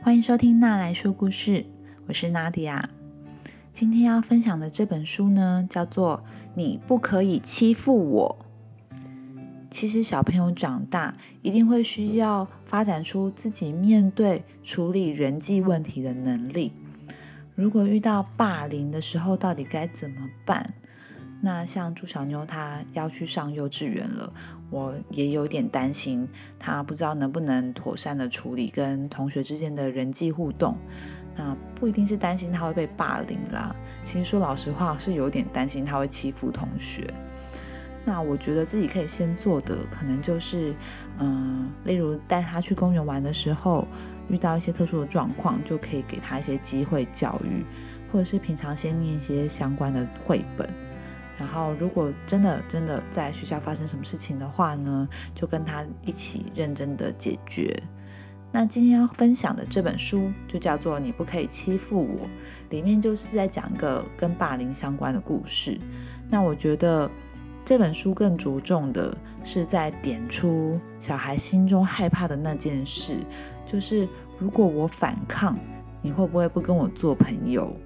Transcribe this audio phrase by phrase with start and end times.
[0.00, 1.66] 欢迎收听娜来说故事，
[2.06, 2.88] 我是娜迪亚。
[3.72, 6.22] 今天要分享的这本书呢，叫做
[6.54, 8.38] 《你不可以欺负我》。
[9.68, 16.72] 其实小朋友长大一定会需要发展出自己面对处理人际问题的能力。
[17.56, 20.74] 如果遇到霸凌的时候，到底该怎么办？
[21.40, 24.32] 那像朱小妞，她要去上幼稚园了，
[24.70, 26.28] 我也有点担心，
[26.58, 30.76] 她不知道能不能妥善的处理跟同学之间的人际互动。
[31.36, 37.08] 那不一定是担心她会被霸凌啦，其实说老实话，是有点担心她会欺负同学。
[38.04, 40.74] 那我觉得自己可以先做的，可能就是，
[41.18, 43.86] 嗯，例如带她去公园玩的时候，
[44.28, 47.64] 遇到一些特殊的状况，就可以给她一些机会教育，
[48.10, 50.68] 或者是平常先念一些相关的绘本。
[51.38, 57.80] 然后，如果真的真的在学校发生什么事情的话呢，就跟他一起认真的解决。
[58.50, 62.26] 那今天要分享的这本书就叫做《你不可以欺负我》，
[62.70, 65.78] 里面就是在讲一个跟霸凌相关的故事。
[66.28, 67.08] 那我觉得
[67.64, 73.18] 这本书更着重的是在点出小孩心中害怕的那件事，
[73.64, 74.08] 就是
[74.38, 75.56] 如果我反抗，
[76.02, 77.76] 你会不会不跟我做朋友？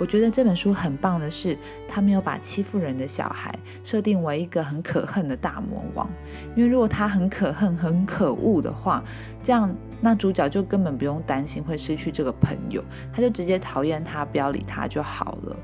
[0.00, 1.54] 我觉得这本书很棒的是，
[1.86, 6.08] 他没有把欺负人的小孩设定为一个很可恨的大魔王。
[6.56, 9.04] 因为如果他很可恨、很可恶的话，
[9.42, 9.70] 这样
[10.00, 15.56] 那主角就根本不用担心会失去这个朋友，他就直接讨厌他，不要理他就好了。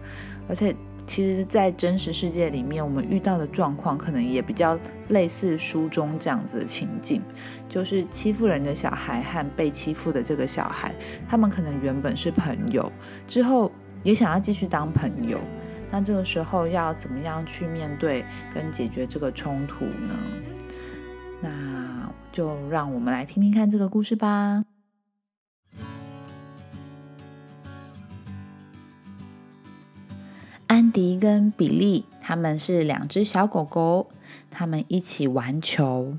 [0.50, 4.78] 而且，其实，在真实世界里面，我们遇到的状况可能也比较
[5.08, 7.22] 类似书中这样子的情境，
[7.70, 10.94] 就是欺负人的小孩和被欺负的这个小孩，
[11.26, 12.92] 他们可能原本是朋友，
[13.26, 13.72] 之后。
[14.06, 15.40] 也想要继续当朋友，
[15.90, 20.16] 那这个时候要怎么样去面对跟解决这个冲突呢？
[21.40, 24.64] 那就让我们来听听看这个故事吧。
[30.68, 34.12] 安迪跟比利他们是两只小狗狗，
[34.52, 36.16] 他们一起玩球。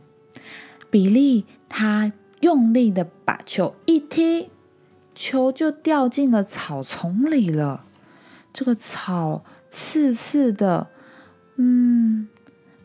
[0.91, 2.11] 比利他
[2.41, 4.49] 用力的把球一踢。
[5.17, 7.83] 球就掉进了草丛里了。
[8.53, 10.87] 这个草刺刺的，
[11.55, 12.27] 嗯，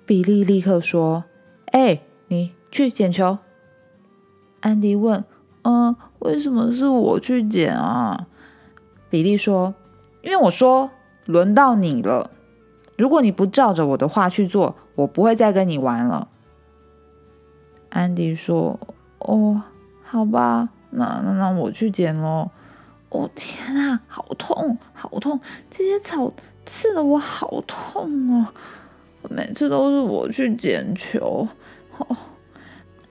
[0.07, 1.25] 比利立刻说
[1.73, 3.37] ：“哎，你去捡球。”
[4.61, 5.23] 安迪问
[5.63, 8.27] ：“嗯，为什么是我去捡啊？”
[9.11, 9.75] 比利说
[10.25, 10.91] ：“因为我说
[11.27, 12.31] 轮到你了。
[12.97, 16.29] 如果你不照着我的话去做，我不会再跟你玩了。”
[17.91, 18.81] 安迪说
[19.21, 19.63] ：“哦，
[20.03, 22.51] 好吧。”那那那我去捡喽！
[23.09, 25.41] 哦天啊，好痛，好痛！
[25.71, 26.33] 这些草
[26.67, 28.47] 刺的我好痛哦！
[29.31, 31.49] 每次都是我去捡球。
[31.97, 32.17] 哦，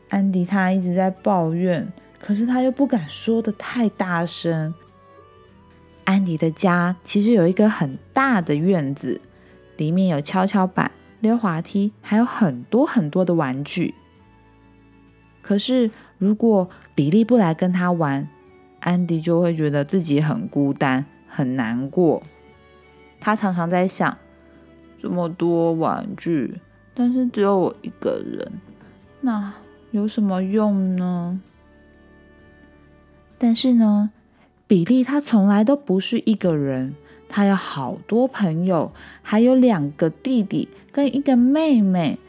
[0.09, 4.73] 安迪他一直在抱怨，可是他又不敢说的太大声。
[6.05, 9.19] 安迪的家其实有一个很大的院子，
[9.77, 13.95] 里面有跷跷板、溜滑梯，还有很多很多的玩具。
[15.41, 15.89] 可是。
[16.21, 18.27] 如果比利不来跟他玩，
[18.81, 22.21] 安迪就会觉得自己很孤单、很难过。
[23.19, 24.17] 他常常在想：
[24.97, 26.59] 这么多玩具，
[26.93, 28.51] 但是只有我一个人，
[29.21, 29.53] 那
[29.91, 31.39] 有什么用呢？
[33.37, 34.11] 但是呢，
[34.67, 36.95] 比利他从来都不是一个人，
[37.29, 38.91] 他有好多朋友，
[39.21, 42.19] 还有两个弟弟跟一个妹妹，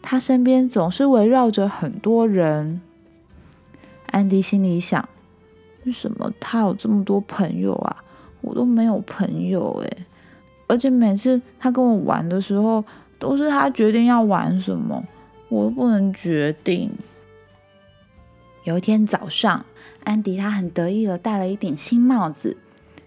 [0.00, 2.80] 他身边总是围绕着很多人。
[4.10, 5.08] 安迪心里想
[5.86, 7.96] ：“为什么他有这么多朋友啊？
[8.40, 10.06] 我都没有朋友诶。
[10.66, 12.84] 而且每次他跟我玩的时候，
[13.18, 15.02] 都是他决定要玩什么，
[15.48, 16.90] 我都不能决定。”
[18.64, 19.64] 有一天早上，
[20.04, 22.56] 安迪他很得意的戴了一顶新帽子，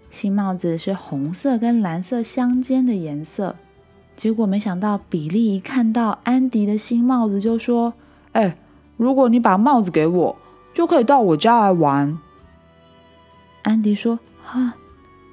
[0.09, 3.55] 新帽子是红色跟蓝色相间的颜色。
[4.15, 7.93] 结果没想到，比利一看到安迪的新帽子，就说
[8.33, 8.57] ：“哎，
[8.97, 10.37] 如果你把帽子给我。”
[10.73, 12.17] 就可以到我家来玩。
[13.61, 14.73] 安迪说：“哈，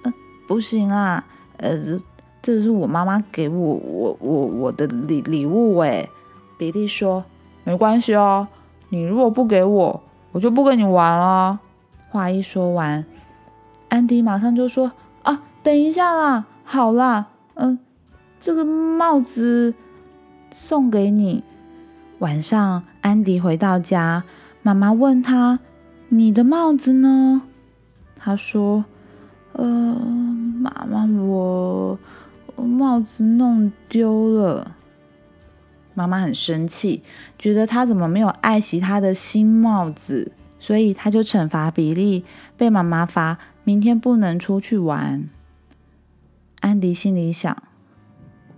[0.05, 0.13] 呃，
[0.47, 1.25] 不行啦，
[1.57, 2.01] 呃，这
[2.43, 6.09] 这是我妈妈给我我我我的礼礼物哎。”
[6.57, 7.25] 比利说
[7.65, 8.47] ：“没关系哦，
[8.91, 10.03] 你如果不给我，
[10.33, 11.59] 我就不跟你玩了。”
[12.11, 13.07] 话一说完，
[13.89, 14.93] 安迪马上就说
[15.25, 17.79] ：“啊，等一下啦，好啦，嗯，
[18.39, 19.75] 这个帽子
[20.51, 21.43] 送给你。”
[22.21, 24.25] 晚上，安迪回到家。
[24.63, 25.61] 妈妈问他
[26.11, 27.43] ：“你的帽子呢？”
[28.17, 28.85] 他说
[29.55, 31.99] ：“呃，妈妈，我
[32.57, 34.77] 帽子弄丢了。”
[35.95, 37.03] 妈妈很生气，
[37.39, 40.33] 觉得他怎么没有爱惜他的新帽子。
[40.63, 42.23] 所以他就惩罚比利，
[42.59, 45.27] 被妈妈罚明天不能出去玩。
[46.61, 47.57] 安迪心里想：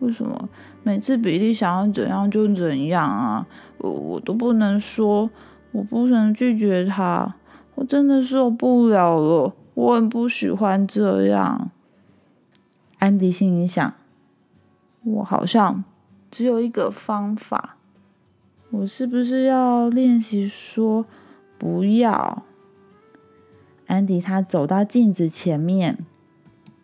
[0.01, 0.49] 为什么
[0.83, 3.47] 每次比利想要怎样就怎样啊？
[3.79, 5.31] 我我都不能说，
[5.73, 7.37] 我不能拒绝他，
[7.75, 11.71] 我真的受不了了，我很不喜欢这样。
[12.99, 13.95] 安迪心里想：
[15.03, 15.83] 我好像
[16.31, 17.77] 只有一个方法，
[18.71, 21.07] 我是不是要练习说
[21.59, 22.45] 不要？
[23.87, 25.99] 安迪他走到镜子前面，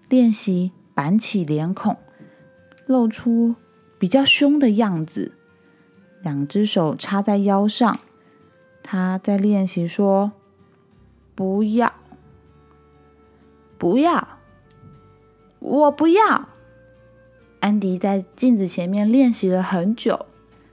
[0.09, 1.97] 练习板起脸孔，
[2.87, 3.55] 露出
[3.99, 5.33] 比较凶的样子，
[6.23, 8.01] 两只手插在腰上，
[8.91, 10.33] 他在练习说
[11.35, 11.93] 不要，
[13.77, 14.27] 不要。
[15.59, 16.49] 我不要。
[17.61, 20.25] 安迪在镜子前面练习了很久，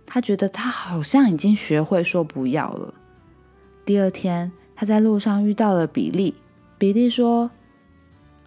[0.06, 2.94] 他觉得他好像已经学会说不要了。
[3.84, 6.36] 第二天，他在路上遇到了比利。
[6.78, 7.52] 比利说：“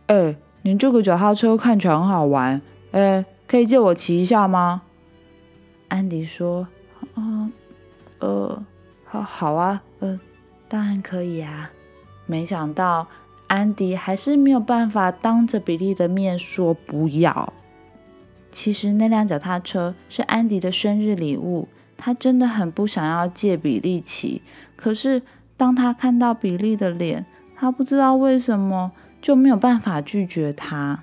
[0.09, 2.63] 哎，你这个脚踏车看起来很好玩，
[2.93, 4.81] 哎，可以借我骑一下吗？”
[5.89, 6.67] 安迪说
[7.17, 7.53] ：“嗯，
[8.21, 8.65] 呃，
[9.09, 10.21] 好，好啊，呃，
[10.69, 11.73] 当然可以啊。”
[12.27, 13.09] 没想到。
[13.49, 17.51] 安迪还是没有办法当着比利的面说不要。
[18.51, 21.67] 其实那辆脚踏车是安迪的生日礼物，
[21.97, 24.43] 他真的很不想要借比利骑。
[24.77, 25.23] 可是
[25.57, 27.25] 当他看到比利的脸，
[27.57, 31.03] 他不知道为什么就没有办法拒绝他。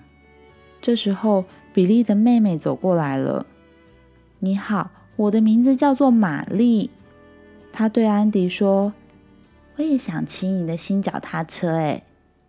[0.79, 3.47] 这时候，比利的妹妹走过来了。
[4.37, 6.91] “你好，我的名字叫做玛丽。”
[7.75, 8.93] 他对安迪说
[9.75, 12.01] ：“我也想骑你的新脚踏车。”哎。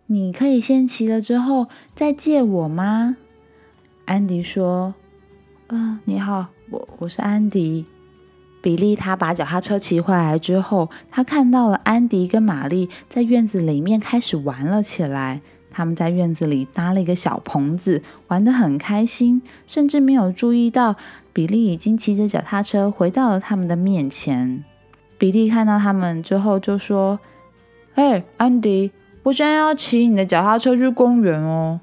[0.09, 3.17] 你可以先骑了之后再借我吗？
[4.05, 4.95] 安迪说
[5.67, 7.85] ：“嗯，你好，我我是安迪。”
[8.63, 15.41] 比利他把脚踏车骑回来之后，他看到了安迪跟玛丽在院子里面开始玩了起来。
[15.69, 20.95] 他们在院子里搭了一个小棚子，玩得很开心，甚至没有注意到
[21.33, 24.63] 比利已经骑着脚踏车回到了他们的面前。
[25.17, 27.19] 比利看到他们之后就说
[27.95, 28.91] ：“嘿，安迪。”
[29.23, 31.81] 我现在要骑你的脚踏车去公园哦。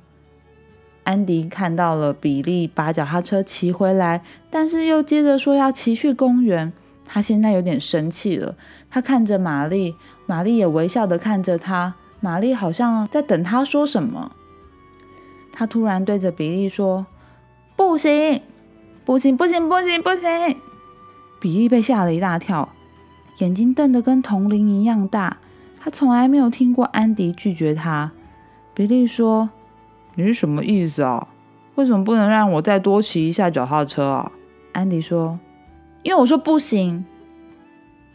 [1.03, 6.73] 安迪看到了比利把脚踏车骑回来，但是又接着说要骑去公园。
[7.05, 8.55] 他现在有点生气了。
[8.89, 9.95] 他看着玛丽，
[10.25, 11.95] 玛丽也微笑的看着他。
[12.21, 14.33] 玛丽好像在等他说什么。
[15.53, 17.05] 他突然对着比利说
[17.77, 18.41] ：“不行，
[19.05, 20.57] 不行，不行，不行，不行！”
[21.39, 22.71] 比利被吓了一大跳，
[23.39, 25.39] 眼睛瞪得跟铜铃一样大。
[25.79, 28.11] 他从来没有听过安迪拒绝他。
[28.73, 29.51] 比利说
[30.17, 31.29] ：“你是什么意思啊？
[31.75, 34.33] 为什么不能让我再多骑一下脚踏车啊？”
[34.73, 35.39] 安迪说
[36.03, 37.05] ：“因为我说不行，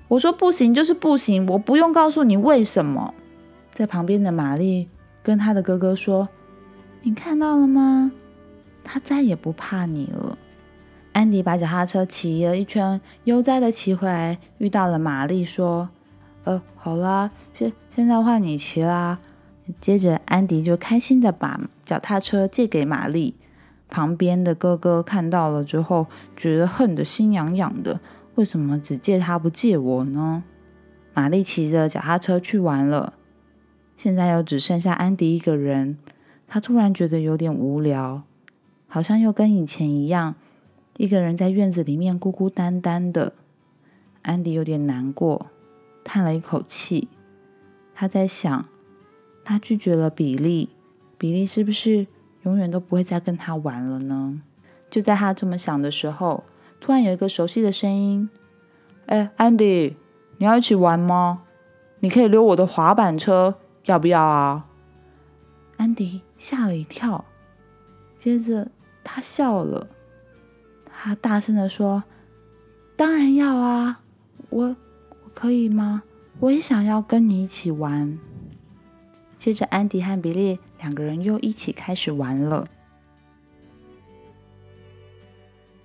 [0.08, 3.14] 我说不行就是不行，我不用告诉你为什么。”
[3.72, 4.90] 在旁边的玛丽
[5.22, 6.28] 跟他的哥哥说
[7.04, 8.12] ：“你看到了吗？
[8.84, 10.38] 他再也不怕你了。”
[11.20, 15.90] 安迪把脚踏车骑了一圈，悠哉的骑回来，遇到了玛丽，说。
[16.46, 19.20] 呃，好啦，现现在换你骑啦。
[19.82, 23.36] 接着，安迪就开心的把脚踏车借给玛丽。
[23.90, 26.08] 旁边的哥哥看到了之后，
[26.38, 28.00] 觉得恨得心痒痒的。
[28.36, 30.46] 为什么只借他不借我呢？
[31.14, 33.12] 玛丽骑着脚踏车去玩了。
[33.98, 35.98] 现在又只剩下安迪一个人，
[36.48, 38.24] 他突然觉得有点无聊，
[38.88, 40.36] 好像又跟以前一样，
[41.00, 43.32] 一个人在院子里面孤孤单单的。
[44.22, 45.46] 安迪有点难过。
[46.04, 47.08] 叹了一口气，
[47.96, 48.66] 他在想，
[49.46, 50.68] 他拒绝了比利，
[51.18, 52.06] 比利是不是
[52.42, 54.42] 永远都不会再跟他玩了呢？
[54.90, 56.44] 就在他这么想的时候，
[56.82, 58.30] 突然有一个熟悉的声音
[59.08, 59.96] ：“哎，安迪，
[60.38, 61.44] 你要一起玩吗？
[62.02, 64.66] 你可以溜我的滑板车，要不要啊？”
[65.78, 67.24] 安迪吓了一跳，
[68.18, 68.70] 接着
[69.02, 69.88] 他笑了，
[71.02, 72.04] 他大声的说
[72.98, 74.02] ：“当然要啊，
[74.50, 74.76] 我。”
[75.32, 76.04] 可以吗？
[76.42, 78.20] 我也想要跟你一起玩。
[79.38, 82.68] 接着，安迪和比利两个人又一起开始玩了。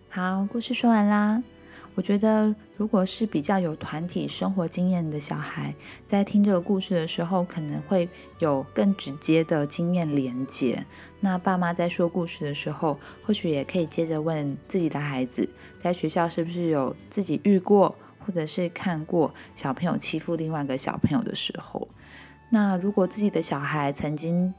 [0.08, 1.44] 好，故事说完啦。
[1.94, 5.74] 我觉得，如果是比较有团体生活经验的小孩，
[6.04, 8.08] 在听这个故事的时候，可能会
[8.38, 10.84] 有更直接的经验连接。
[11.20, 15.48] 那爸妈在说故事的时候，或许也可以接着问自己的孩子，
[15.78, 17.94] 在学校是不是有自己遇过。
[18.26, 21.86] 或者是看过小朋友欺负另外一个小朋友的时候，
[22.48, 24.54] 那如果自己的小孩曾经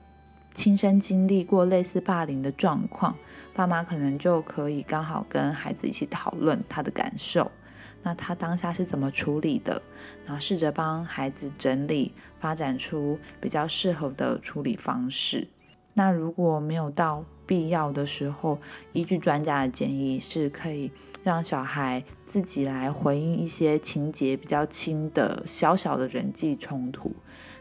[0.55, 3.15] 亲身经历过类似霸凌的状况，
[3.53, 7.51] 爸妈可能就可以刚好跟孩子一起讨论他的感受。
[8.01, 9.81] 那他当下是怎么处理的？
[10.25, 15.47] 然后试着帮孩子整理，发展出比较适合的处理方式。
[15.93, 18.59] 那如果没有到必要的时候，
[18.93, 20.91] 依据专家的建议，是可以
[21.23, 27.13] 让小孩自己来回应一些情节比较轻的小小的人际冲突。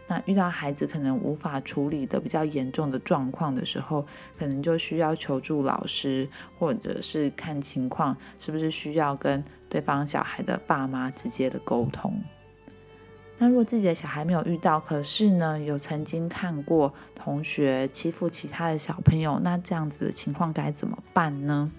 [0.07, 4.05] 那遇到孩子可能无法处理的比较严重的状况的时候，
[4.39, 12.23] 可能就需要求助老师，或者是看情况是不是需要跟对方小孩的爸妈直接的沟通。
[13.39, 21.73] 那如果自己的小孩没有遇到，可是呢有曾经看过同学欺负其他的小朋友，那这样子的情况该怎么办呢？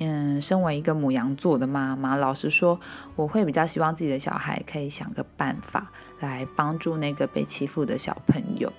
[0.00, 2.80] 嗯，身为一个母羊座的妈妈，老实说，
[3.16, 8.72] 我会比较希望自己的小孩可以想个办法来帮助那个被欺负的小朋友，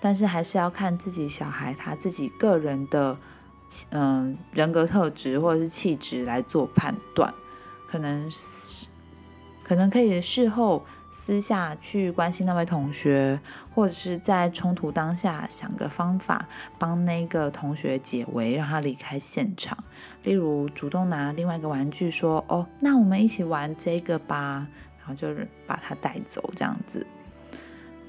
[0.00, 3.16] 但是还是要看自己小孩他自己个人的
[3.90, 7.32] 嗯人格特质或者是气质来做判断，
[7.88, 8.86] 可能是。
[9.64, 10.84] 可能可以事后
[11.18, 13.40] 私下去关心那位同学，
[13.74, 16.46] 或者是在冲突当下想个方法
[16.78, 19.76] 帮那个同学解围，让他离开现场。
[20.22, 24.68] 例如主动拿另外一个玩具说：“哦，那我们一起玩这个吧。”
[25.00, 27.04] 然后就是把他带走，这样子。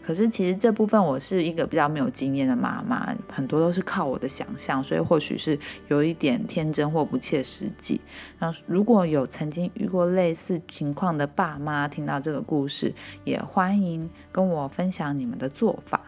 [0.08, 5.60] 可是其实这部分我是一个比较没有经验的妈妈，很多都是靠我的想象，所以或许是
[5.90, 8.00] 有一点天真或不切实际。
[8.40, 12.94] 那如果有曾经遇过类似情况的爸妈，听到这个故事，
[13.26, 16.00] 也欢迎跟我分享你们的做法。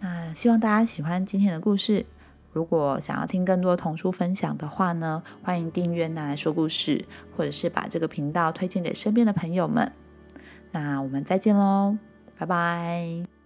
[0.00, 2.04] 那希望大家喜欢今天的故事。
[2.52, 9.92] 如果想要听更多童书分享的话呢，欢迎订阅“拿来说故事”，或者是把这个频道推荐给身边的朋友们。
[10.72, 11.96] 那我们再见喽！
[12.38, 13.37] 拜拜。